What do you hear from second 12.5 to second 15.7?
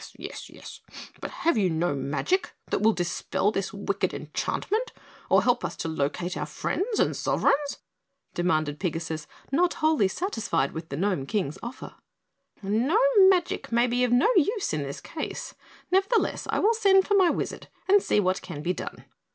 "Gnome magic may be of no use in this case;